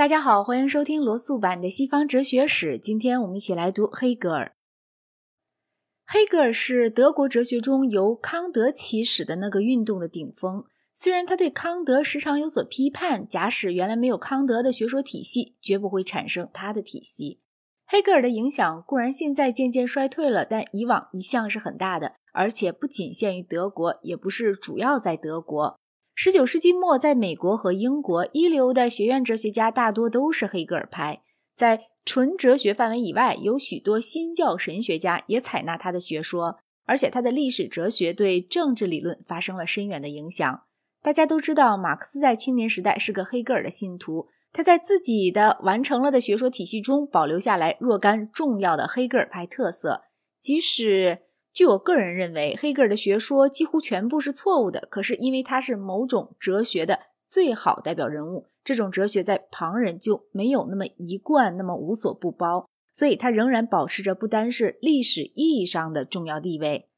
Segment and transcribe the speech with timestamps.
[0.00, 2.78] 大家好，欢迎收听罗素版的西方哲学史。
[2.78, 4.54] 今天我们一起来读黑格尔。
[6.06, 10.64] 黑格尔是德国哲学中由康德起始的那个运动的顶峰。
[10.94, 17.40] 虽然他对康德时常有所批判，假使原来没有康德的学说体系，绝不会产生他的体系。
[17.86, 25.78] 黑格尔的影响固然现在渐渐衰退了，但以往一向是很大的，而且不仅限于德国，也不是主要在德国。
[26.22, 31.22] 十九世纪末，在美国和英国，一流的学院哲学家大多都是黑格尔派。
[31.54, 40.64] 在纯哲学范围以外，有许多新教神学家也采纳他的学说，而且他的历史哲学对政治理论发生了深远的影响。
[41.00, 50.02] 大家都知道，马克思在青年时代是个黑格尔的信徒，他在自己的完成了的学说体系中保留下来若干重要的黑格尔派特色，
[50.38, 51.20] 即使。
[51.52, 54.86] 据我个人认为，黑格尔的学说几乎全部是错误的。
[54.90, 66.88] 可是，因为他是某种哲学的最好代表人物，这种哲学在旁人就没有那么一贯、那么无所不包，所以他仍然保持着不单是历史意义上的重要地位。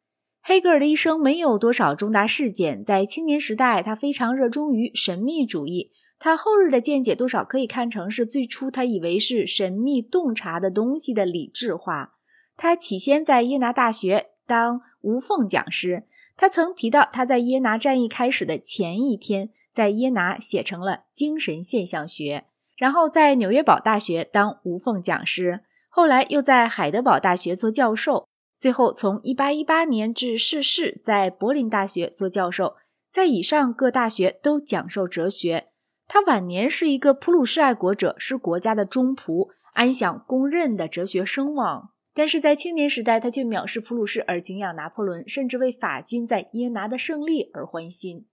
[0.43, 5.93] 黑格尔的一生没有多少重大事件，在青年时代，他非常热衷于神秘主义。
[6.19, 12.15] 他后日的见解多少可以看成是最初他以为是神秘洞察的东西的理智化。
[12.57, 14.32] 他起先在耶拿大学。
[14.53, 16.03] 当无缝讲师，
[16.37, 22.45] 他曾提到他在耶拿战役开始的前一天，在耶拿写成了《精神现象学》，
[22.77, 32.77] 然后在纽约堡大学当无缝讲师，后来又在海德堡大学做教授，最后从1818年至逝世，在柏林大学做教授，
[33.11, 35.69] 在以上各大学都讲授哲学。
[36.07, 41.92] 他晚年是一个普鲁士爱国者，是国家的忠仆，安享公认的哲学声望。
[42.15, 48.27] 但是在青年时代，他却藐视普鲁士而敬仰拿破仑，甚至为法军在耶拿的胜利而欢心。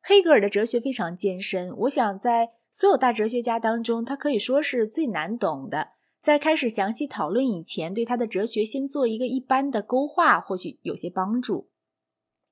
[0.00, 5.90] 黑格尔的哲学非常艰深，我想在所有大哲学家当中，他可以说是最难懂的。
[6.18, 11.70] 在开始详细讨论以前，对他的哲学先做一个一般的勾画，或许有些帮助。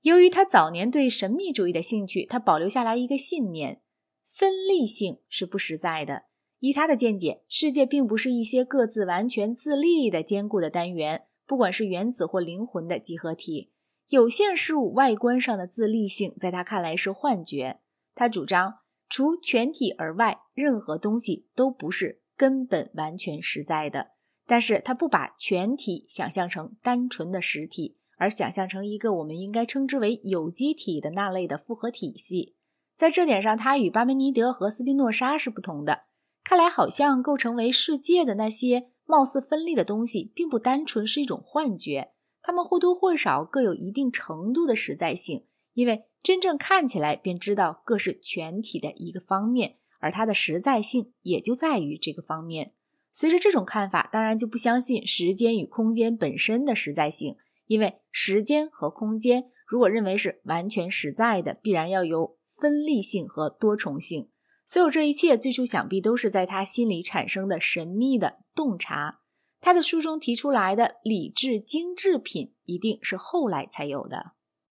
[0.02, 3.80] 由于他早年对神秘主义的兴趣，他保留下来一个信念：
[4.22, 6.26] 分立性是不实在的。
[6.58, 13.72] 依他的见解，世界并不是一些各自完全自立的坚固的单元，不管是原子或灵魂的集合体。
[14.08, 17.80] 有限事物外观上的自立性，在他看来是幻觉。
[18.14, 18.78] 他主张，
[19.08, 24.12] 除全体而外，任何东西都不是根本完全实在的。
[24.46, 32.54] 但是他不把全体想象成单纯的实体，而想象成一个我们应该称之为有机体的那类的复合体系。
[32.94, 36.04] 在这点上，他与巴门尼德和斯宾诺莎是不同的。
[36.48, 52.74] 看来，好像构成为世界的那些貌似分立的东西，并不单纯是一种幻觉，它们或多或少各有一定程度的实在性，因为真正看起来便知道各是全体的一个方面，而它的实在性也就在于这个方面。
[53.10, 57.34] 随着这种看法，当然就不相信时间与空间本身的实在性，
[57.66, 64.28] 因为时间和空间如果认为是完全实在的，必然要有分立性和多重性。
[64.66, 69.20] 所有这一切，最初想必都是在他心里产生的神秘的洞察。
[69.60, 74.32] 他的书中提出来的理智精致品，一定是后来才有的。